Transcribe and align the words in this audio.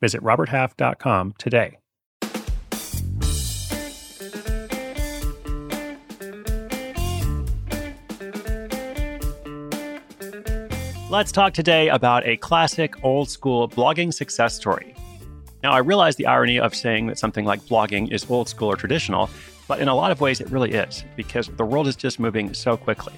Visit 0.00 0.22
roberthalf.com 0.22 1.34
today. 1.38 1.78
Let's 11.08 11.30
talk 11.30 11.54
today 11.54 11.88
about 11.88 12.26
a 12.26 12.36
classic 12.36 13.02
old 13.04 13.30
school 13.30 13.68
blogging 13.68 14.12
success 14.12 14.56
story. 14.56 14.94
Now, 15.62 15.72
I 15.72 15.78
realize 15.78 16.16
the 16.16 16.26
irony 16.26 16.58
of 16.58 16.74
saying 16.74 17.06
that 17.06 17.18
something 17.18 17.44
like 17.44 17.60
blogging 17.62 18.12
is 18.12 18.28
old 18.28 18.48
school 18.48 18.68
or 18.68 18.76
traditional, 18.76 19.30
but 19.68 19.80
in 19.80 19.88
a 19.88 19.94
lot 19.94 20.10
of 20.10 20.20
ways 20.20 20.40
it 20.40 20.50
really 20.50 20.72
is, 20.72 21.04
because 21.14 21.46
the 21.46 21.64
world 21.64 21.86
is 21.86 21.96
just 21.96 22.18
moving 22.18 22.52
so 22.54 22.76
quickly. 22.76 23.14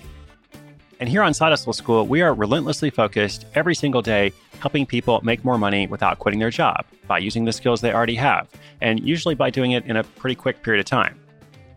And 1.00 1.08
here 1.08 1.22
on 1.22 1.32
Side 1.32 1.50
Hustle 1.50 1.72
School, 1.72 2.08
we 2.08 2.22
are 2.22 2.34
relentlessly 2.34 2.91
focused 2.91 3.46
every 3.54 3.74
single 3.74 4.02
day 4.02 4.32
helping 4.58 4.84
people 4.84 5.20
make 5.22 5.44
more 5.44 5.56
money 5.56 5.86
without 5.86 6.18
quitting 6.18 6.40
their 6.40 6.50
job 6.50 6.84
by 7.06 7.18
using 7.18 7.44
the 7.44 7.52
skills 7.52 7.80
they 7.80 7.92
already 7.92 8.16
have, 8.16 8.48
and 8.80 9.06
usually 9.06 9.36
by 9.36 9.48
doing 9.48 9.70
it 9.70 9.86
in 9.86 9.96
a 9.96 10.02
pretty 10.02 10.34
quick 10.34 10.60
period 10.62 10.80
of 10.80 10.86
time. 10.86 11.16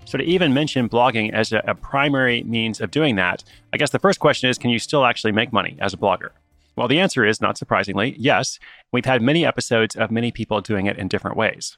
So, 0.05 0.17
to 0.17 0.23
even 0.23 0.55
mention 0.55 0.89
blogging 0.89 1.31
as 1.33 1.51
a, 1.51 1.63
a 1.67 1.75
primary 1.75 2.41
means 2.43 2.81
of 2.81 2.89
doing 2.89 3.15
that, 3.17 3.43
I 3.71 3.77
guess 3.77 3.91
the 3.91 3.99
first 3.99 4.19
question 4.19 4.49
is 4.49 4.57
can 4.57 4.71
you 4.71 4.79
still 4.79 5.05
actually 5.05 5.33
make 5.33 5.53
money 5.53 5.77
as 5.79 5.93
a 5.93 5.97
blogger? 5.97 6.29
Well, 6.75 6.87
the 6.87 6.99
answer 6.99 7.23
is, 7.23 7.41
not 7.41 7.59
surprisingly, 7.59 8.15
yes. 8.17 8.57
We've 8.91 9.05
had 9.05 9.21
many 9.21 9.45
episodes 9.45 9.95
of 9.95 10.09
many 10.09 10.31
people 10.31 10.61
doing 10.61 10.87
it 10.87 10.97
in 10.97 11.07
different 11.07 11.37
ways. 11.37 11.77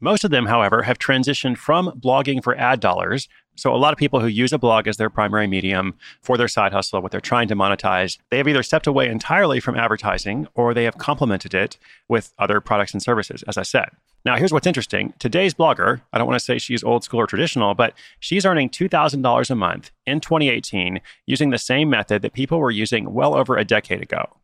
Most 0.00 0.22
of 0.22 0.30
them, 0.30 0.46
however, 0.46 0.82
have 0.82 0.98
transitioned 0.98 1.58
from 1.58 1.90
blogging 2.00 2.42
for 2.42 2.56
ad 2.56 2.78
dollars. 2.78 3.28
So, 3.56 3.74
a 3.74 3.76
lot 3.76 3.92
of 3.92 3.98
people 3.98 4.20
who 4.20 4.28
use 4.28 4.52
a 4.52 4.58
blog 4.58 4.86
as 4.86 4.96
their 4.96 5.10
primary 5.10 5.48
medium 5.48 5.94
for 6.22 6.36
their 6.36 6.46
side 6.46 6.72
hustle, 6.72 7.02
what 7.02 7.10
they're 7.10 7.20
trying 7.20 7.48
to 7.48 7.56
monetize, 7.56 8.16
they 8.30 8.36
have 8.36 8.46
either 8.46 8.62
stepped 8.62 8.86
away 8.86 9.08
entirely 9.08 9.58
from 9.58 9.76
advertising 9.76 10.46
or 10.54 10.72
they 10.72 10.84
have 10.84 10.98
complemented 10.98 11.54
it 11.54 11.76
with 12.06 12.32
other 12.38 12.60
products 12.60 12.92
and 12.92 13.02
services, 13.02 13.42
as 13.48 13.58
I 13.58 13.62
said. 13.62 13.88
Now, 14.24 14.36
here's 14.36 14.52
what's 14.52 14.66
interesting. 14.66 15.14
Today's 15.18 15.54
blogger, 15.54 16.02
I 16.12 16.18
don't 16.18 16.26
want 16.28 16.38
to 16.38 16.44
say 16.44 16.58
she's 16.58 16.84
old 16.84 17.02
school 17.02 17.20
or 17.20 17.26
traditional, 17.26 17.74
but 17.74 17.94
she's 18.20 18.46
earning 18.46 18.68
$2,000 18.68 19.50
a 19.50 19.54
month 19.56 19.90
in 20.06 20.20
2018 20.20 21.00
using 21.26 21.50
the 21.50 21.58
same 21.58 21.90
method 21.90 22.22
that 22.22 22.32
people 22.32 22.60
were 22.60 22.70
using 22.70 23.12
well 23.12 23.34
over 23.34 23.56
a 23.56 23.64
decade 23.64 24.02
ago. 24.02 24.37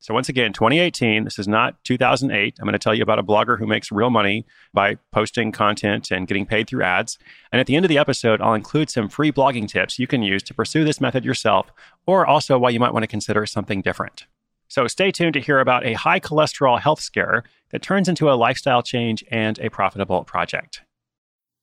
So, 0.00 0.14
once 0.14 0.28
again, 0.28 0.52
2018, 0.52 1.24
this 1.24 1.40
is 1.40 1.48
not 1.48 1.82
2008. 1.82 2.56
I'm 2.58 2.64
going 2.64 2.72
to 2.72 2.78
tell 2.78 2.94
you 2.94 3.02
about 3.02 3.18
a 3.18 3.22
blogger 3.24 3.58
who 3.58 3.66
makes 3.66 3.90
real 3.90 4.10
money 4.10 4.46
by 4.72 4.96
posting 5.10 5.50
content 5.50 6.12
and 6.12 6.28
getting 6.28 6.46
paid 6.46 6.68
through 6.68 6.84
ads. 6.84 7.18
And 7.50 7.58
at 7.58 7.66
the 7.66 7.74
end 7.74 7.84
of 7.84 7.88
the 7.88 7.98
episode, 7.98 8.40
I'll 8.40 8.54
include 8.54 8.90
some 8.90 9.08
free 9.08 9.32
blogging 9.32 9.66
tips 9.66 9.98
you 9.98 10.06
can 10.06 10.22
use 10.22 10.44
to 10.44 10.54
pursue 10.54 10.84
this 10.84 11.00
method 11.00 11.24
yourself, 11.24 11.72
or 12.06 12.24
also 12.24 12.58
why 12.58 12.70
you 12.70 12.78
might 12.78 12.92
want 12.92 13.02
to 13.02 13.08
consider 13.08 13.44
something 13.44 13.82
different. 13.82 14.26
So, 14.68 14.86
stay 14.86 15.10
tuned 15.10 15.34
to 15.34 15.40
hear 15.40 15.58
about 15.58 15.84
a 15.84 15.94
high 15.94 16.20
cholesterol 16.20 16.80
health 16.80 17.00
scare 17.00 17.42
that 17.70 17.82
turns 17.82 18.08
into 18.08 18.30
a 18.30 18.36
lifestyle 18.36 18.82
change 18.82 19.24
and 19.32 19.58
a 19.58 19.68
profitable 19.68 20.22
project. 20.22 20.82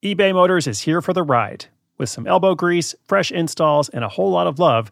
eBay 0.03 0.33
Motors 0.33 0.67
is 0.67 0.81
here 0.81 1.01
for 1.01 1.13
the 1.13 1.23
ride. 1.23 1.67
With 1.97 2.09
some 2.09 2.27
elbow 2.27 2.55
grease, 2.55 2.93
fresh 3.07 3.31
installs, 3.31 3.87
and 3.87 4.03
a 4.03 4.09
whole 4.09 4.29
lot 4.29 4.47
of 4.47 4.59
love, 4.59 4.91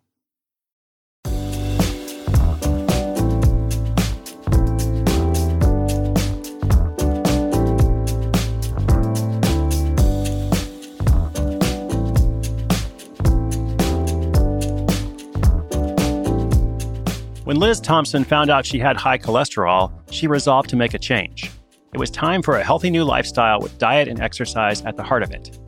When 17.51 17.59
Liz 17.59 17.81
Thompson 17.81 18.23
found 18.23 18.49
out 18.49 18.65
she 18.65 18.79
had 18.79 18.95
high 18.95 19.17
cholesterol, 19.17 19.91
she 20.09 20.25
resolved 20.25 20.69
to 20.69 20.77
make 20.77 20.93
a 20.93 20.97
change. 20.97 21.51
It 21.93 21.99
was 21.99 22.09
time 22.09 22.41
for 22.41 22.55
a 22.55 22.63
healthy 22.63 22.89
new 22.89 23.03
lifestyle 23.03 23.59
with 23.59 23.77
diet 23.77 24.07
and 24.07 24.21
exercise 24.21 24.81
at 24.83 24.95
the 24.95 25.03
heart 25.03 25.21
of 25.21 25.31
it. 25.31 25.59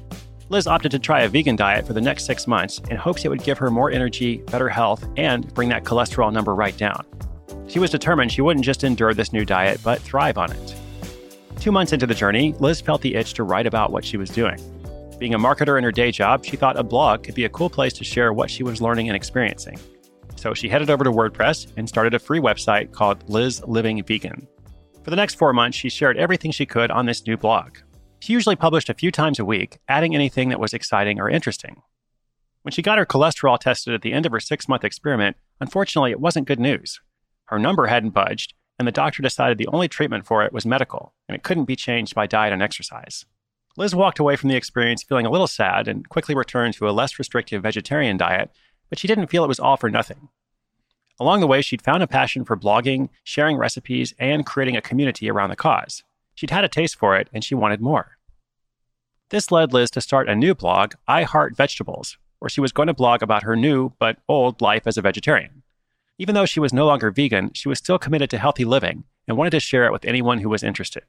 Liz 0.47 0.65
opted 0.65 0.91
to 0.91 0.99
try 0.99 1.23
a 1.23 1.27
vegan 1.27 1.57
diet 1.57 1.85
for 1.85 1.91
the 1.91 1.99
next 1.99 2.23
six 2.23 2.47
months 2.47 2.79
in 2.89 2.95
hopes 2.95 3.25
it 3.25 3.27
would 3.27 3.43
give 3.43 3.57
her 3.57 3.69
more 3.69 3.91
energy, 3.91 4.37
better 4.49 4.69
health, 4.69 5.05
and 5.17 5.53
bring 5.55 5.67
that 5.67 5.83
cholesterol 5.83 6.31
number 6.31 6.55
right 6.55 6.77
down. 6.77 7.05
She 7.67 7.79
was 7.79 7.89
determined 7.89 8.31
she 8.31 8.41
wouldn't 8.41 8.63
just 8.63 8.85
endure 8.85 9.13
this 9.13 9.33
new 9.33 9.43
diet, 9.43 9.81
but 9.83 9.99
thrive 9.99 10.37
on 10.37 10.53
it. 10.53 10.75
Two 11.59 11.73
months 11.73 11.91
into 11.91 12.07
the 12.07 12.15
journey, 12.15 12.55
Liz 12.61 12.79
felt 12.79 13.01
the 13.01 13.15
itch 13.15 13.33
to 13.33 13.43
write 13.43 13.67
about 13.67 13.91
what 13.91 14.05
she 14.05 14.15
was 14.15 14.29
doing. 14.29 14.57
Being 15.19 15.33
a 15.33 15.37
marketer 15.37 15.77
in 15.77 15.83
her 15.83 15.91
day 15.91 16.11
job, 16.11 16.45
she 16.45 16.55
thought 16.55 16.79
a 16.79 16.83
blog 16.83 17.23
could 17.23 17.35
be 17.35 17.43
a 17.43 17.49
cool 17.49 17.69
place 17.69 17.91
to 17.95 18.05
share 18.05 18.31
what 18.31 18.49
she 18.49 18.63
was 18.63 18.81
learning 18.81 19.09
and 19.09 19.17
experiencing. 19.17 19.77
So 20.35 20.53
she 20.53 20.69
headed 20.69 20.89
over 20.89 21.03
to 21.03 21.11
WordPress 21.11 21.73
and 21.77 21.87
started 21.87 22.13
a 22.13 22.19
free 22.19 22.39
website 22.39 22.91
called 22.91 23.29
Liz 23.29 23.63
Living 23.65 24.03
Vegan. 24.03 24.47
For 25.03 25.09
the 25.09 25.15
next 25.15 25.35
four 25.35 25.53
months, 25.53 25.77
she 25.77 25.89
shared 25.89 26.17
everything 26.17 26.51
she 26.51 26.65
could 26.65 26.91
on 26.91 27.05
this 27.05 27.25
new 27.25 27.37
blog. 27.37 27.77
She 28.19 28.33
usually 28.33 28.55
published 28.55 28.89
a 28.89 28.93
few 28.93 29.11
times 29.11 29.39
a 29.39 29.45
week, 29.45 29.79
adding 29.89 30.15
anything 30.15 30.49
that 30.49 30.59
was 30.59 30.73
exciting 30.73 31.19
or 31.19 31.29
interesting. 31.29 31.81
When 32.61 32.71
she 32.71 32.81
got 32.81 32.97
her 32.97 33.05
cholesterol 33.05 33.59
tested 33.59 33.93
at 33.93 34.01
the 34.01 34.13
end 34.13 34.25
of 34.25 34.31
her 34.31 34.39
six 34.39 34.69
month 34.69 34.85
experiment, 34.85 35.35
unfortunately, 35.59 36.11
it 36.11 36.21
wasn't 36.21 36.47
good 36.47 36.59
news. 36.59 37.01
Her 37.45 37.59
number 37.59 37.87
hadn't 37.87 38.11
budged, 38.11 38.53
and 38.79 38.87
the 38.87 38.93
doctor 38.93 39.21
decided 39.21 39.57
the 39.57 39.67
only 39.67 39.89
treatment 39.89 40.25
for 40.25 40.43
it 40.43 40.53
was 40.53 40.65
medical, 40.65 41.13
and 41.27 41.35
it 41.35 41.43
couldn't 41.43 41.65
be 41.65 41.75
changed 41.75 42.15
by 42.15 42.25
diet 42.25 42.53
and 42.53 42.63
exercise. 42.63 43.25
Liz 43.75 43.93
walked 43.93 44.19
away 44.19 44.35
from 44.35 44.49
the 44.49 44.55
experience 44.55 45.03
feeling 45.03 45.25
a 45.25 45.31
little 45.31 45.47
sad 45.47 45.87
and 45.87 46.07
quickly 46.07 46.35
returned 46.35 46.75
to 46.75 46.87
a 46.87 46.91
less 46.91 47.19
restrictive 47.19 47.63
vegetarian 47.63 48.17
diet 48.17 48.51
but 48.93 48.99
she 48.99 49.07
didn't 49.07 49.25
feel 49.25 49.43
it 49.43 49.47
was 49.47 49.59
all 49.59 49.75
for 49.75 49.89
nothing. 49.89 50.29
Along 51.19 51.39
the 51.39 51.47
way, 51.47 51.63
she'd 51.63 51.81
found 51.81 52.03
a 52.03 52.07
passion 52.07 52.45
for 52.45 52.55
blogging, 52.55 53.09
sharing 53.23 53.57
recipes, 53.57 54.13
and 54.19 54.45
creating 54.45 54.77
a 54.77 54.83
community 54.83 55.31
around 55.31 55.49
the 55.49 55.55
cause. 55.55 56.03
She'd 56.35 56.51
had 56.51 56.63
a 56.63 56.67
taste 56.69 56.99
for 56.99 57.17
it, 57.17 57.27
and 57.33 57.43
she 57.43 57.55
wanted 57.55 57.81
more. 57.81 58.19
This 59.29 59.51
led 59.51 59.73
Liz 59.73 59.89
to 59.89 59.99
start 59.99 60.29
a 60.29 60.35
new 60.35 60.53
blog, 60.53 60.93
I 61.07 61.23
Heart 61.23 61.57
Vegetables, 61.57 62.19
where 62.37 62.49
she 62.49 62.61
was 62.61 62.71
going 62.71 62.85
to 62.85 62.93
blog 62.93 63.23
about 63.23 63.41
her 63.41 63.55
new 63.55 63.93
but 63.97 64.19
old 64.29 64.61
life 64.61 64.85
as 64.85 64.95
a 64.95 65.01
vegetarian. 65.01 65.63
Even 66.19 66.35
though 66.35 66.45
she 66.45 66.59
was 66.59 66.71
no 66.71 66.85
longer 66.85 67.09
vegan, 67.09 67.49
she 67.55 67.69
was 67.69 67.79
still 67.79 67.97
committed 67.97 68.29
to 68.29 68.37
healthy 68.37 68.63
living 68.63 69.05
and 69.27 69.37
wanted 69.37 69.49
to 69.53 69.59
share 69.59 69.87
it 69.87 69.91
with 69.91 70.05
anyone 70.05 70.37
who 70.37 70.49
was 70.49 70.61
interested. 70.61 71.05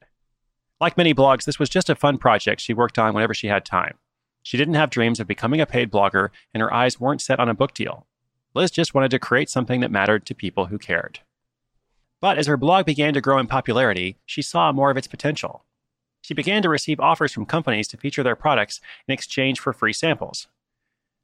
Like 0.81 0.97
many 0.97 1.13
blogs, 1.13 1.45
this 1.45 1.59
was 1.59 1.69
just 1.69 1.91
a 1.91 1.95
fun 1.95 2.17
project 2.17 2.61
she 2.61 2.73
worked 2.73 2.97
on 2.97 3.13
whenever 3.13 3.35
she 3.35 3.45
had 3.45 3.63
time. 3.63 3.99
She 4.45 4.57
didn't 4.57 4.75
have 4.75 4.91
dreams 4.91 5.19
of 5.19 5.25
becoming 5.25 5.59
a 5.59 5.65
paid 5.65 5.91
blogger, 5.91 6.29
and 6.53 6.61
her 6.61 6.71
eyes 6.71 6.99
weren't 6.99 7.19
set 7.19 7.39
on 7.39 7.49
a 7.49 7.55
book 7.55 7.73
deal. 7.73 8.05
Liz 8.53 8.69
just 8.69 8.93
wanted 8.93 9.09
to 9.09 9.17
create 9.17 9.49
something 9.49 9.79
that 9.79 9.89
mattered 9.89 10.23
to 10.27 10.35
people 10.35 10.67
who 10.67 10.77
cared. 10.77 11.21
But 12.21 12.37
as 12.37 12.45
her 12.45 12.55
blog 12.55 12.85
began 12.85 13.15
to 13.15 13.21
grow 13.21 13.39
in 13.39 13.47
popularity, 13.47 14.19
she 14.23 14.43
saw 14.43 14.71
more 14.71 14.91
of 14.91 14.97
its 14.97 15.07
potential. 15.07 15.65
She 16.21 16.35
began 16.35 16.61
to 16.61 16.69
receive 16.69 16.99
offers 16.99 17.33
from 17.33 17.47
companies 17.47 17.87
to 17.87 17.97
feature 17.97 18.21
their 18.21 18.35
products 18.35 18.81
in 19.07 19.13
exchange 19.15 19.59
for 19.59 19.73
free 19.73 19.93
samples. 19.93 20.47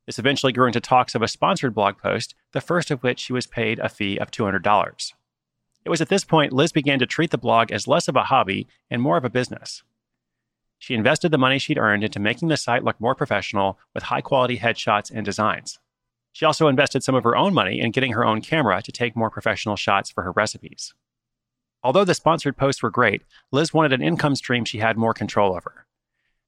This 0.08 0.18
eventually 0.18 0.52
grew 0.52 0.66
into 0.66 0.82
talks 0.82 1.14
of 1.14 1.22
a 1.22 1.28
sponsored 1.28 1.76
blog 1.76 2.00
post, 2.00 2.34
the 2.54 2.60
first 2.60 2.90
of 2.90 3.04
which 3.04 3.20
she 3.20 3.34
was 3.34 3.46
paid 3.46 3.78
a 3.78 3.88
fee 3.88 4.18
of 4.18 4.32
$200. 4.32 5.14
It 5.86 5.90
was 5.90 6.02
at 6.02 6.10
this 6.10 6.24
point 6.24 6.54
Liz 6.54 6.72
began 6.72 6.98
to 6.98 7.06
treat 7.06 7.30
the 7.30 7.38
blog 7.38 7.72
as 7.72 7.88
less 7.88 8.08
of 8.08 8.16
a 8.16 8.24
hobby 8.24 8.68
and 8.90 9.00
more 9.00 9.18
of 9.18 9.26
a 9.26 9.30
business. 9.30 9.84
She 10.82 10.96
invested 10.96 11.30
the 11.30 11.38
money 11.38 11.60
she'd 11.60 11.78
earned 11.78 12.04
into 12.04 12.20
making 12.20 12.48
the 12.48 12.58
site 12.58 12.84
look 12.84 13.00
more 13.00 13.14
professional 13.14 13.78
with 13.94 14.02
high 14.02 14.22
quality 14.22 14.58
headshots 14.58 15.12
and 15.14 15.24
designs. 15.24 15.78
She 16.34 16.44
also 16.44 16.68
invested 16.68 17.04
some 17.04 17.14
of 17.14 17.24
her 17.24 17.36
own 17.36 17.54
money 17.54 17.80
in 17.80 17.92
getting 17.92 18.14
her 18.14 18.26
own 18.26 18.42
camera 18.42 18.82
to 18.82 18.92
take 18.92 19.16
more 19.16 19.30
professional 19.30 19.76
shots 19.76 20.10
for 20.10 20.24
her 20.24 20.32
recipes. 20.32 20.96
Although 21.84 22.04
the 22.04 22.16
sponsored 22.16 22.58
posts 22.58 22.82
were 22.82 22.90
great, 22.90 23.22
Liz 23.52 23.76
wanted 23.76 23.94
an 23.94 24.02
income 24.02 24.36
stream 24.36 24.66
she 24.66 24.80
had 24.80 24.98
more 24.98 25.14
control 25.14 25.56
over. 25.56 25.86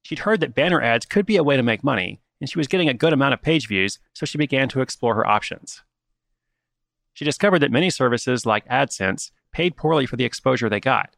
She'd 0.02 0.20
heard 0.20 0.40
that 0.40 0.56
banner 0.56 0.82
ads 0.82 1.06
could 1.06 1.28
be 1.28 1.38
a 1.38 1.44
way 1.44 1.56
to 1.56 1.62
make 1.62 1.84
money, 1.84 2.20
and 2.42 2.50
she 2.50 2.58
was 2.58 2.68
getting 2.68 2.90
a 2.90 2.96
good 2.96 3.14
amount 3.14 3.36
of 3.36 3.44
page 3.44 3.68
views, 3.68 4.00
so 4.14 4.26
she 4.26 4.40
began 4.40 4.68
to 4.70 4.82
explore 4.82 5.14
her 5.14 5.28
options. 5.28 5.84
She 7.14 7.24
discovered 7.24 7.60
that 7.60 7.72
many 7.72 7.92
services 7.92 8.48
like 8.48 8.68
AdSense 8.68 9.30
paid 9.52 9.78
poorly 9.78 10.08
for 10.08 10.16
the 10.16 10.26
exposure 10.26 10.70
they 10.70 10.80
got, 10.80 11.16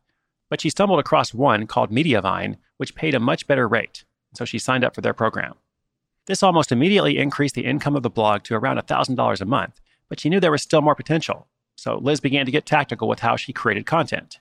but 0.50 0.60
she 0.60 0.70
stumbled 0.70 1.00
across 1.00 1.34
one 1.34 1.66
called 1.66 1.92
Mediavine, 1.92 2.58
which 2.78 2.96
paid 2.96 3.16
a 3.16 3.20
much 3.20 3.48
better 3.48 3.68
rate, 3.68 4.04
so 4.34 4.46
she 4.46 4.60
signed 4.60 4.84
up 4.84 4.96
for 4.96 5.02
their 5.02 5.14
program. 5.14 5.56
This 6.28 6.44
almost 6.44 6.72
immediately 6.72 7.18
increased 7.18 7.56
the 7.56 7.66
income 7.66 7.96
of 7.96 8.04
the 8.04 8.10
blog 8.10 8.44
to 8.44 8.56
around 8.56 8.78
$1,000 8.80 9.42
a 9.42 9.46
month, 9.46 9.80
but 10.10 10.20
she 10.20 10.30
knew 10.30 10.40
there 10.40 10.52
was 10.52 10.62
still 10.62 10.82
more 10.82 10.96
potential, 10.96 11.48
so 11.76 11.98
Liz 11.98 12.20
began 12.20 12.46
to 12.46 12.52
get 12.52 12.66
tactical 12.66 13.08
with 13.08 13.20
how 13.20 13.36
she 13.36 13.54
created 13.54 13.86
content. 13.86 14.40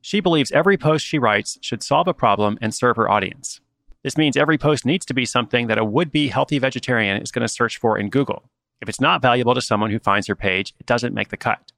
She 0.00 0.20
believes 0.20 0.52
every 0.52 0.76
post 0.76 1.04
she 1.04 1.18
writes 1.18 1.58
should 1.62 1.82
solve 1.82 2.06
a 2.06 2.14
problem 2.14 2.58
and 2.60 2.74
serve 2.74 2.96
her 2.96 3.10
audience. 3.10 3.60
This 4.02 4.16
means 4.16 4.36
every 4.36 4.56
post 4.56 4.86
needs 4.86 5.04
to 5.06 5.14
be 5.14 5.24
something 5.24 5.66
that 5.66 5.78
a 5.78 5.84
would 5.84 6.12
be 6.12 6.28
healthy 6.28 6.60
vegetarian 6.60 7.20
is 7.20 7.32
going 7.32 7.42
to 7.42 7.52
search 7.52 7.78
for 7.78 7.98
in 7.98 8.08
Google. 8.08 8.48
If 8.80 8.88
it's 8.88 9.00
not 9.00 9.22
valuable 9.22 9.54
to 9.54 9.60
someone 9.60 9.90
who 9.90 9.98
finds 9.98 10.28
her 10.28 10.36
page, 10.36 10.74
it 10.78 10.86
doesn't 10.86 11.14
make 11.14 11.30
the 11.30 11.36
cut. 11.36 11.72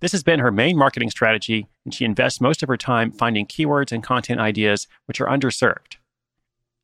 This 0.00 0.12
has 0.12 0.22
been 0.22 0.40
her 0.40 0.50
main 0.50 0.76
marketing 0.76 1.10
strategy, 1.10 1.68
and 1.84 1.92
she 1.92 2.06
invests 2.06 2.40
most 2.40 2.62
of 2.62 2.68
her 2.68 2.76
time 2.76 3.12
finding 3.12 3.46
keywords 3.46 3.92
and 3.92 4.02
content 4.02 4.40
ideas 4.40 4.88
which 5.04 5.20
are 5.20 5.26
underserved. 5.26 5.96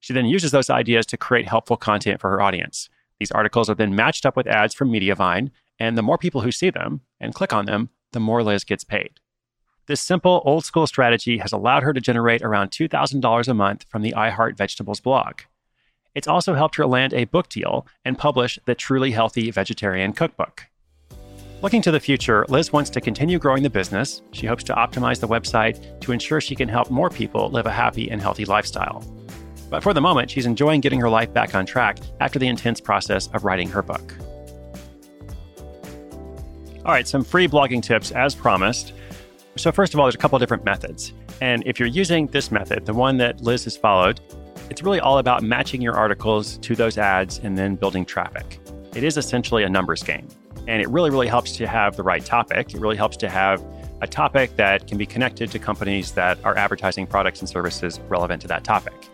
She 0.01 0.13
then 0.13 0.27
uses 0.27 0.51
those 0.51 0.71
ideas 0.71 1.07
to 1.07 1.17
create 1.17 1.49
helpful 1.49 1.77
content 1.77 2.21
for 2.21 2.31
her 2.31 2.43
audience. 2.43 2.89
These 3.19 3.33
articles 3.33 3.71
are 3.71 3.75
then 3.75 3.95
matched 3.95 4.27
up 4.27 4.37
with 4.37 4.47
ads 4.47 4.75
from 4.75 4.91
Mediavine, 4.91 5.51
and 5.79 5.97
the 5.97 6.03
more 6.03 6.19
people 6.19 6.43
who 6.43 6.53
see 6.53 6.71
them 6.71 7.01
and 7.19 7.35
click 7.35 7.53
on 7.53 7.65
them, 7.65 7.89
the 8.13 8.21
more 8.21 8.43
Liz 8.43 8.65
gets 8.65 8.85
paid. 8.85 9.21
This 9.87 10.01
simple, 10.01 10.43
old 10.45 10.65
school 10.65 10.87
strategy 10.87 11.39
has 11.39 11.53
allowed 11.53 11.85
her 11.85 11.93
to 11.93 12.01
generate 12.01 12.43
around 12.43 12.71
$2,000 12.71 13.49
a 13.49 13.55
month 13.55 13.87
from 13.89 14.03
the 14.03 14.13
iHeart 14.13 14.57
Vegetables 14.57 15.01
blog. 15.01 15.41
It's 16.15 16.29
also 16.29 16.55
helped 16.55 16.77
her 16.77 16.87
land 16.87 17.15
a 17.15 17.25
book 17.25 17.49
deal 17.49 17.87
and 18.05 18.19
publish 18.19 18.59
the 18.65 18.75
Truly 18.75 19.13
Healthy 19.13 19.51
Vegetarian 19.51 20.13
Cookbook. 20.13 20.67
Looking 21.63 21.81
to 21.83 21.91
the 21.91 21.99
future, 21.99 22.45
Liz 22.51 22.71
wants 22.71 22.91
to 22.91 23.01
continue 23.01 23.39
growing 23.39 23.63
the 23.63 23.71
business. 23.71 24.21
She 24.33 24.47
hopes 24.47 24.63
to 24.65 24.75
optimize 24.75 25.21
the 25.21 25.29
website 25.29 26.01
to 26.03 26.13
ensure 26.13 26.39
she 26.39 26.55
can 26.55 26.69
help 26.69 26.91
more 26.91 27.09
people 27.09 27.49
live 27.49 27.65
a 27.65 27.73
happy 27.73 28.11
and 28.11 28.21
healthy 28.21 28.45
lifestyle. 28.45 29.03
But 29.71 29.83
for 29.83 29.95
the 29.95 30.01
moment, 30.03 30.31
she's 30.31 30.45
enjoying 30.45 30.83
getting 30.83 31.01
her 31.01 31.09
life 31.09 31.33
back 31.33 31.55
on 31.55 31.65
track 31.65 31.99
after 32.21 32.39
the 32.39 32.47
intense 32.47 32.79
process 32.79 33.29
of 33.29 33.45
writing 33.45 33.71
her 33.71 33.83
book. 33.83 34.15
All 36.85 36.93
right, 36.93 37.09
some 37.09 37.25
free 37.25 37.49
blogging 37.49 37.83
tips 37.83 38.13
as 38.13 38.35
promised. 38.35 38.93
So, 39.57 39.73
first 39.73 39.95
of 39.95 39.99
all, 39.99 40.05
there's 40.05 40.15
a 40.15 40.19
couple 40.19 40.39
different 40.39 40.65
methods. 40.65 41.15
And 41.41 41.63
if 41.67 41.81
you're 41.81 41.89
using 41.89 42.27
this 42.27 42.51
method, 42.51 42.85
the 42.85 42.95
one 42.95 43.17
that 43.17 43.41
Liz 43.41 43.65
has 43.65 43.79
followed, 43.79 44.21
it's 44.69 44.83
really 44.83 45.01
all 45.01 45.19
about 45.19 45.43
matching 45.43 45.81
your 45.81 45.95
articles 45.95 46.59
to 46.59 46.77
those 46.77 46.99
ads 46.99 47.39
and 47.39 47.57
then 47.57 47.77
building 47.77 48.05
traffic. 48.05 48.61
It 48.95 49.03
is 49.03 49.17
essentially 49.17 49.63
a 49.63 49.71
numbers 49.71 50.03
game. 50.03 50.29
And 50.67 50.83
it 50.83 50.89
really, 50.89 51.11
really 51.11 51.29
helps 51.29 51.53
to 51.57 51.67
have 51.67 51.97
the 51.97 52.03
right 52.03 52.25
topic. 52.25 52.75
It 52.75 52.81
really 52.81 52.97
helps 52.97 53.17
to 53.19 53.29
have 53.29 53.63
a 54.01 54.07
topic 54.07 54.57
that 54.57 54.87
can 54.87 54.99
be 54.99 55.07
connected 55.07 55.51
to 55.51 55.59
companies 55.59 56.13
that 56.13 56.45
are 56.45 56.57
advertising 56.57 57.07
products 57.07 57.41
and 57.41 57.49
services 57.49 58.01
relevant 58.09 58.43
to 58.43 58.49
that 58.49 58.65
topic. 58.65 59.05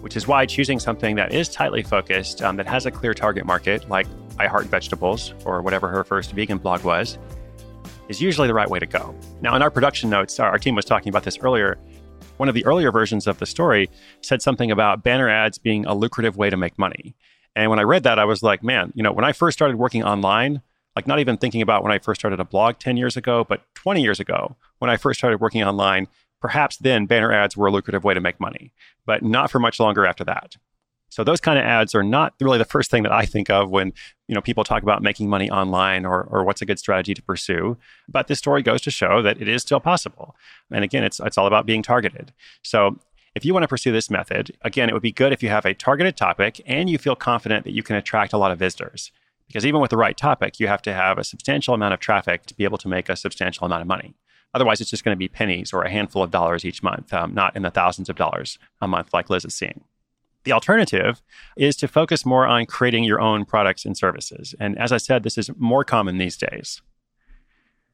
Which 0.00 0.16
is 0.16 0.26
why 0.26 0.44
choosing 0.46 0.78
something 0.78 1.16
that 1.16 1.32
is 1.32 1.48
tightly 1.48 1.82
focused, 1.82 2.42
um, 2.42 2.56
that 2.56 2.66
has 2.66 2.84
a 2.86 2.90
clear 2.90 3.14
target 3.14 3.46
market, 3.46 3.88
like 3.88 4.06
I 4.38 4.46
Heart 4.46 4.66
Vegetables 4.66 5.34
or 5.44 5.62
whatever 5.62 5.88
her 5.88 6.04
first 6.04 6.32
vegan 6.32 6.58
blog 6.58 6.84
was, 6.84 7.18
is 8.08 8.20
usually 8.20 8.48
the 8.48 8.54
right 8.54 8.68
way 8.68 8.78
to 8.78 8.86
go. 8.86 9.14
Now, 9.40 9.54
in 9.56 9.62
our 9.62 9.70
production 9.70 10.10
notes, 10.10 10.38
our, 10.38 10.58
team 10.58 10.74
was 10.74 10.84
talking 10.84 11.08
about 11.08 11.22
this 11.22 11.38
earlier. 11.38 11.78
One 12.36 12.48
of 12.48 12.54
the 12.54 12.64
earlier 12.66 12.90
versions 12.90 13.26
of 13.26 13.38
the 13.38 13.46
story 13.46 13.88
said 14.20 14.42
something 14.42 14.70
about 14.70 15.02
banner 15.02 15.28
ads 15.28 15.58
being 15.58 15.86
a 15.86 15.94
lucrative 15.94 16.36
way 16.36 16.50
to 16.50 16.56
make 16.56 16.78
money. 16.78 17.14
And 17.56 17.70
when 17.70 17.78
I 17.78 17.82
read 17.82 18.02
that, 18.02 18.18
I 18.18 18.24
was 18.24 18.42
like, 18.42 18.62
man, 18.62 18.92
you 18.94 19.02
know, 19.02 19.12
when 19.12 19.24
I 19.24 19.32
first 19.32 19.56
started 19.56 19.76
working 19.76 20.02
online, 20.02 20.60
like 20.96 21.06
not 21.06 21.18
even 21.18 21.36
thinking 21.36 21.62
about 21.62 21.82
when 21.82 21.92
I 21.92 21.98
first 21.98 22.20
started 22.20 22.40
a 22.40 22.44
blog 22.44 22.78
10 22.78 22.96
years 22.96 23.16
ago, 23.16 23.44
but 23.48 23.62
20 23.74 24.02
years 24.02 24.20
ago, 24.20 24.56
when 24.78 24.90
I 24.90 24.96
first 24.96 25.18
started 25.18 25.40
working 25.40 25.62
online, 25.62 26.08
perhaps 26.40 26.76
then 26.76 27.06
banner 27.06 27.32
ads 27.32 27.56
were 27.56 27.66
a 27.66 27.70
lucrative 27.70 28.04
way 28.04 28.14
to 28.14 28.20
make 28.20 28.38
money, 28.38 28.72
but 29.06 29.22
not 29.22 29.50
for 29.50 29.58
much 29.58 29.80
longer 29.80 30.06
after 30.06 30.24
that. 30.24 30.56
So 31.14 31.22
those 31.22 31.40
kind 31.40 31.60
of 31.60 31.64
ads 31.64 31.94
are 31.94 32.02
not 32.02 32.34
really 32.40 32.58
the 32.58 32.64
first 32.64 32.90
thing 32.90 33.04
that 33.04 33.12
I 33.12 33.24
think 33.24 33.48
of 33.48 33.70
when 33.70 33.92
you 34.26 34.34
know 34.34 34.40
people 34.40 34.64
talk 34.64 34.82
about 34.82 35.00
making 35.00 35.28
money 35.28 35.48
online 35.48 36.04
or 36.04 36.24
or 36.24 36.42
what's 36.42 36.60
a 36.60 36.66
good 36.66 36.80
strategy 36.80 37.14
to 37.14 37.22
pursue. 37.22 37.76
But 38.08 38.26
this 38.26 38.40
story 38.40 38.62
goes 38.62 38.80
to 38.82 38.90
show 38.90 39.22
that 39.22 39.40
it 39.40 39.46
is 39.46 39.62
still 39.62 39.78
possible. 39.78 40.34
And 40.72 40.82
again, 40.82 41.04
it's 41.04 41.20
it's 41.20 41.38
all 41.38 41.46
about 41.46 41.66
being 41.66 41.84
targeted. 41.84 42.32
So 42.62 42.98
if 43.36 43.44
you 43.44 43.52
want 43.52 43.62
to 43.62 43.68
pursue 43.68 43.92
this 43.92 44.10
method, 44.10 44.56
again, 44.62 44.88
it 44.88 44.92
would 44.92 45.02
be 45.02 45.12
good 45.12 45.32
if 45.32 45.40
you 45.40 45.50
have 45.50 45.64
a 45.64 45.72
targeted 45.72 46.16
topic 46.16 46.60
and 46.66 46.90
you 46.90 46.98
feel 46.98 47.14
confident 47.14 47.64
that 47.64 47.74
you 47.74 47.84
can 47.84 47.94
attract 47.94 48.32
a 48.32 48.38
lot 48.38 48.50
of 48.50 48.58
visitors. 48.58 49.12
Because 49.46 49.66
even 49.66 49.80
with 49.80 49.90
the 49.90 49.96
right 49.96 50.16
topic, 50.16 50.58
you 50.58 50.68
have 50.68 50.82
to 50.82 50.92
have 50.92 51.18
a 51.18 51.24
substantial 51.24 51.74
amount 51.74 51.94
of 51.94 52.00
traffic 52.00 52.46
to 52.46 52.54
be 52.54 52.64
able 52.64 52.78
to 52.78 52.88
make 52.88 53.08
a 53.08 53.16
substantial 53.16 53.66
amount 53.66 53.82
of 53.82 53.88
money. 53.88 54.14
Otherwise, 54.54 54.80
it's 54.80 54.90
just 54.90 55.04
going 55.04 55.14
to 55.14 55.18
be 55.18 55.28
pennies 55.28 55.72
or 55.72 55.82
a 55.82 55.90
handful 55.90 56.22
of 56.22 56.30
dollars 56.30 56.64
each 56.64 56.82
month, 56.82 57.12
um, 57.12 57.34
not 57.34 57.54
in 57.56 57.62
the 57.62 57.70
thousands 57.70 58.08
of 58.08 58.16
dollars 58.16 58.58
a 58.80 58.88
month 58.88 59.12
like 59.12 59.28
Liz 59.28 59.44
is 59.44 59.54
seeing. 59.54 59.82
The 60.44 60.52
alternative 60.52 61.22
is 61.56 61.74
to 61.76 61.88
focus 61.88 62.24
more 62.24 62.46
on 62.46 62.66
creating 62.66 63.04
your 63.04 63.20
own 63.20 63.44
products 63.44 63.84
and 63.84 63.96
services. 63.96 64.54
And 64.60 64.78
as 64.78 64.92
I 64.92 64.98
said, 64.98 65.22
this 65.22 65.38
is 65.38 65.50
more 65.56 65.84
common 65.84 66.18
these 66.18 66.36
days. 66.36 66.82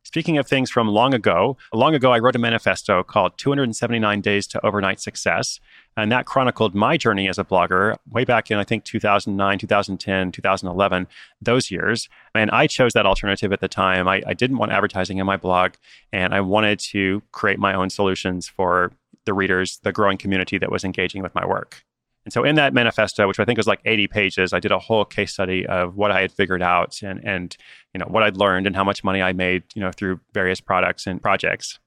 Speaking 0.02 0.38
of 0.38 0.46
things 0.46 0.70
from 0.70 0.88
long 0.88 1.12
ago, 1.14 1.56
long 1.72 1.94
ago 1.94 2.12
I 2.12 2.18
wrote 2.18 2.34
a 2.34 2.38
manifesto 2.38 3.02
called 3.02 3.36
279 3.36 4.20
Days 4.20 4.46
to 4.48 4.66
Overnight 4.66 4.98
Success. 4.98 5.60
And 5.96 6.10
that 6.10 6.24
chronicled 6.24 6.74
my 6.74 6.96
journey 6.96 7.28
as 7.28 7.38
a 7.38 7.44
blogger 7.44 7.96
way 8.10 8.24
back 8.24 8.50
in, 8.50 8.56
I 8.56 8.64
think, 8.64 8.84
2009, 8.84 9.58
2010, 9.58 10.32
2011, 10.32 11.06
those 11.42 11.70
years. 11.70 12.08
And 12.34 12.50
I 12.50 12.66
chose 12.66 12.94
that 12.94 13.06
alternative 13.06 13.52
at 13.52 13.60
the 13.60 13.68
time. 13.68 14.08
I, 14.08 14.22
I 14.26 14.34
didn't 14.34 14.56
want 14.56 14.72
advertising 14.72 15.18
in 15.18 15.26
my 15.26 15.36
blog, 15.36 15.74
and 16.12 16.32
I 16.32 16.40
wanted 16.40 16.78
to 16.90 17.22
create 17.32 17.58
my 17.58 17.74
own 17.74 17.90
solutions 17.90 18.48
for 18.48 18.92
the 19.26 19.34
readers, 19.34 19.80
the 19.82 19.92
growing 19.92 20.16
community 20.16 20.56
that 20.58 20.70
was 20.70 20.84
engaging 20.84 21.22
with 21.22 21.34
my 21.34 21.44
work. 21.44 21.84
And 22.24 22.32
so 22.32 22.44
in 22.44 22.56
that 22.56 22.74
manifesto, 22.74 23.26
which 23.26 23.40
I 23.40 23.44
think 23.44 23.56
was 23.56 23.66
like 23.66 23.80
80 23.84 24.06
pages, 24.08 24.52
I 24.52 24.60
did 24.60 24.72
a 24.72 24.78
whole 24.78 25.04
case 25.04 25.32
study 25.32 25.66
of 25.66 25.96
what 25.96 26.10
I 26.10 26.20
had 26.20 26.32
figured 26.32 26.62
out 26.62 27.02
and 27.02 27.20
and 27.24 27.56
you 27.94 27.98
know 27.98 28.06
what 28.06 28.22
I'd 28.22 28.36
learned 28.36 28.66
and 28.66 28.76
how 28.76 28.84
much 28.84 29.02
money 29.02 29.22
I 29.22 29.32
made, 29.32 29.62
you 29.74 29.80
know, 29.80 29.90
through 29.90 30.20
various 30.34 30.60
products 30.60 31.06
and 31.06 31.20
projects 31.20 31.78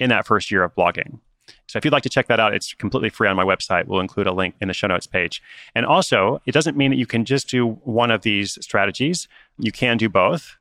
in 0.00 0.10
that 0.10 0.26
first 0.26 0.50
year 0.50 0.64
of 0.64 0.74
blogging. 0.74 1.20
So 1.66 1.78
if 1.78 1.84
you'd 1.84 1.92
like 1.92 2.02
to 2.02 2.08
check 2.08 2.26
that 2.28 2.40
out, 2.40 2.54
it's 2.54 2.74
completely 2.74 3.10
free 3.10 3.28
on 3.28 3.36
my 3.36 3.44
website. 3.44 3.86
We'll 3.86 4.00
include 4.00 4.26
a 4.26 4.32
link 4.32 4.54
in 4.60 4.68
the 4.68 4.74
show 4.74 4.86
notes 4.86 5.06
page. 5.06 5.42
And 5.74 5.86
also, 5.86 6.40
it 6.46 6.52
doesn't 6.52 6.76
mean 6.76 6.90
that 6.90 6.98
you 6.98 7.06
can 7.06 7.24
just 7.24 7.48
do 7.48 7.66
one 7.84 8.10
of 8.10 8.22
these 8.22 8.58
strategies. 8.60 9.28
You 9.58 9.72
can 9.72 9.96
do 9.96 10.08
both. 10.08 10.56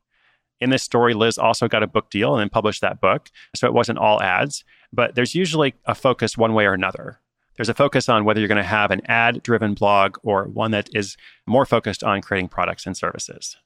In 0.60 0.70
this 0.70 0.84
story, 0.84 1.14
Liz 1.14 1.38
also 1.38 1.68
got 1.68 1.84
a 1.84 1.88
book 1.88 2.10
deal 2.10 2.34
and 2.34 2.42
then 2.42 2.50
published 2.50 2.82
that 2.82 3.00
book. 3.00 3.30
So 3.56 3.68
it 3.68 3.74
wasn't 3.74 4.00
all 4.00 4.22
ads, 4.22 4.64
but 4.92 5.16
there's 5.16 5.36
usually 5.36 5.76
a 5.86 5.94
focus 5.94 6.38
one 6.38 6.54
way 6.54 6.66
or 6.66 6.74
another. 6.74 7.20
There's 7.58 7.70
a 7.70 7.74
focus 7.74 8.08
on 8.08 8.24
whether 8.24 8.40
you're 8.40 8.48
going 8.48 8.58
to 8.58 8.64
have 8.64 8.92
an 8.92 9.02
ad 9.06 9.42
driven 9.44 9.74
blog 9.74 10.18
or 10.24 10.46
one 10.46 10.72
that 10.72 10.90
is 10.94 11.18
more 11.48 11.66
focused 11.66 12.04
on 12.04 12.22
creating 12.22 12.50
products 12.50 12.86
and 12.86 12.96
services. 12.96 13.58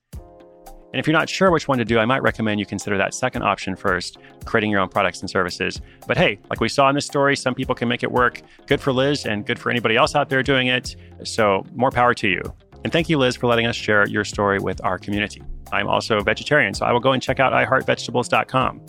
And 0.93 0.99
if 0.99 1.07
you're 1.07 1.17
not 1.17 1.29
sure 1.29 1.51
which 1.51 1.67
one 1.67 1.77
to 1.77 1.85
do, 1.85 1.99
I 1.99 2.05
might 2.05 2.21
recommend 2.21 2.59
you 2.59 2.65
consider 2.65 2.97
that 2.97 3.13
second 3.13 3.43
option 3.43 3.75
first, 3.75 4.17
creating 4.45 4.71
your 4.71 4.81
own 4.81 4.89
products 4.89 5.21
and 5.21 5.29
services. 5.29 5.81
But 6.05 6.17
hey, 6.17 6.39
like 6.49 6.59
we 6.59 6.67
saw 6.67 6.89
in 6.89 6.95
this 6.95 7.05
story, 7.05 7.35
some 7.35 7.55
people 7.55 7.75
can 7.75 7.87
make 7.87 8.03
it 8.03 8.11
work. 8.11 8.41
Good 8.65 8.81
for 8.81 8.91
Liz 8.91 9.25
and 9.25 9.45
good 9.45 9.59
for 9.59 9.69
anybody 9.69 9.95
else 9.95 10.15
out 10.15 10.29
there 10.29 10.43
doing 10.43 10.67
it. 10.67 10.95
So 11.23 11.65
more 11.73 11.91
power 11.91 12.13
to 12.15 12.27
you. 12.27 12.41
And 12.83 12.91
thank 12.91 13.09
you, 13.09 13.17
Liz, 13.17 13.35
for 13.35 13.47
letting 13.47 13.67
us 13.67 13.75
share 13.75 14.07
your 14.07 14.25
story 14.25 14.59
with 14.59 14.83
our 14.83 14.97
community. 14.97 15.41
I'm 15.71 15.87
also 15.87 16.17
a 16.17 16.23
vegetarian, 16.23 16.73
so 16.73 16.85
I 16.85 16.91
will 16.91 16.99
go 16.99 17.13
and 17.13 17.21
check 17.21 17.39
out 17.39 17.53
iheartvegetables.com. 17.53 18.81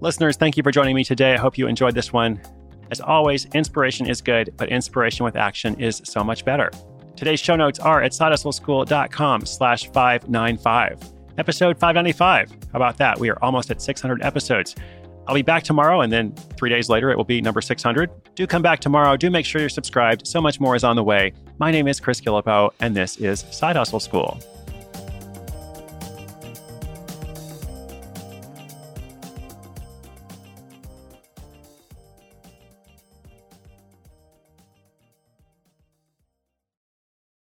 Listeners, 0.00 0.36
thank 0.36 0.56
you 0.56 0.62
for 0.62 0.70
joining 0.70 0.94
me 0.94 1.02
today. 1.02 1.34
I 1.34 1.38
hope 1.38 1.58
you 1.58 1.66
enjoyed 1.66 1.94
this 1.94 2.12
one. 2.12 2.40
As 2.90 3.00
always, 3.00 3.46
inspiration 3.46 4.06
is 4.08 4.20
good, 4.20 4.54
but 4.56 4.68
inspiration 4.68 5.24
with 5.24 5.36
action 5.36 5.80
is 5.80 6.02
so 6.04 6.22
much 6.22 6.44
better. 6.44 6.70
Today's 7.16 7.40
show 7.40 7.56
notes 7.56 7.78
are 7.78 8.02
at 8.02 8.12
sidehustleschool.com 8.12 9.46
slash 9.46 9.90
595. 9.90 11.12
Episode 11.38 11.78
595. 11.78 12.50
How 12.50 12.56
about 12.74 12.98
that? 12.98 13.18
We 13.18 13.30
are 13.30 13.38
almost 13.42 13.70
at 13.70 13.82
600 13.82 14.22
episodes. 14.22 14.74
I'll 15.26 15.34
be 15.34 15.42
back 15.42 15.64
tomorrow, 15.64 16.02
and 16.02 16.12
then 16.12 16.32
three 16.56 16.70
days 16.70 16.88
later, 16.88 17.10
it 17.10 17.16
will 17.16 17.24
be 17.24 17.40
number 17.40 17.60
600. 17.60 18.10
Do 18.34 18.46
come 18.46 18.62
back 18.62 18.80
tomorrow. 18.80 19.16
Do 19.16 19.28
make 19.28 19.44
sure 19.44 19.60
you're 19.60 19.68
subscribed. 19.68 20.26
So 20.26 20.40
much 20.40 20.60
more 20.60 20.76
is 20.76 20.84
on 20.84 20.94
the 20.94 21.02
way. 21.02 21.32
My 21.58 21.72
name 21.72 21.88
is 21.88 21.98
Chris 21.98 22.20
Guillebeau, 22.20 22.70
and 22.80 22.94
this 22.94 23.16
is 23.16 23.44
Side 23.50 23.76
Hustle 23.76 23.98
School. 24.00 24.38